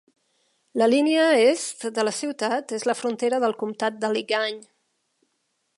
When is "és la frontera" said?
2.81-3.41